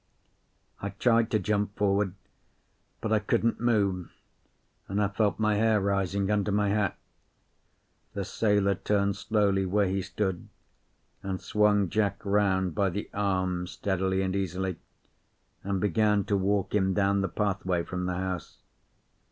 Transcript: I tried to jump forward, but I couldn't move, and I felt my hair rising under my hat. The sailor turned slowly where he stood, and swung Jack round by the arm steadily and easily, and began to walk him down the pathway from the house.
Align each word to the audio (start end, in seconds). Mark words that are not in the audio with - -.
I 0.81 0.89
tried 0.89 1.29
to 1.29 1.37
jump 1.37 1.77
forward, 1.77 2.15
but 3.01 3.13
I 3.13 3.19
couldn't 3.19 3.59
move, 3.61 4.11
and 4.87 4.99
I 4.99 5.07
felt 5.09 5.37
my 5.37 5.57
hair 5.57 5.79
rising 5.79 6.31
under 6.31 6.51
my 6.51 6.69
hat. 6.69 6.97
The 8.15 8.25
sailor 8.25 8.73
turned 8.73 9.15
slowly 9.15 9.63
where 9.63 9.85
he 9.85 10.01
stood, 10.01 10.47
and 11.21 11.39
swung 11.39 11.87
Jack 11.87 12.19
round 12.25 12.73
by 12.73 12.89
the 12.89 13.11
arm 13.13 13.67
steadily 13.67 14.23
and 14.23 14.35
easily, 14.35 14.77
and 15.63 15.79
began 15.79 16.23
to 16.23 16.35
walk 16.35 16.73
him 16.73 16.95
down 16.95 17.21
the 17.21 17.29
pathway 17.29 17.83
from 17.83 18.07
the 18.07 18.15
house. 18.15 18.57